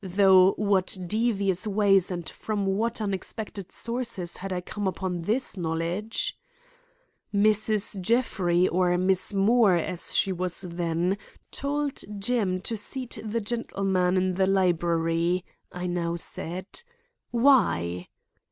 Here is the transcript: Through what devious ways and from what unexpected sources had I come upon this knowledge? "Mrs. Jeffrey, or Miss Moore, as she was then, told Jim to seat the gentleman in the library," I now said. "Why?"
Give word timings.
Through 0.03 0.53
what 0.53 0.97
devious 1.05 1.67
ways 1.67 2.09
and 2.09 2.27
from 2.27 2.65
what 2.65 2.99
unexpected 2.99 3.71
sources 3.71 4.37
had 4.37 4.51
I 4.51 4.59
come 4.59 4.87
upon 4.87 5.21
this 5.21 5.55
knowledge? 5.57 6.35
"Mrs. 7.31 8.01
Jeffrey, 8.01 8.67
or 8.67 8.97
Miss 8.97 9.31
Moore, 9.31 9.75
as 9.75 10.15
she 10.15 10.31
was 10.31 10.61
then, 10.61 11.19
told 11.51 11.99
Jim 12.17 12.61
to 12.61 12.75
seat 12.75 13.19
the 13.23 13.41
gentleman 13.41 14.17
in 14.17 14.33
the 14.33 14.47
library," 14.47 15.45
I 15.71 15.85
now 15.85 16.15
said. 16.15 16.81
"Why?" 17.29 18.07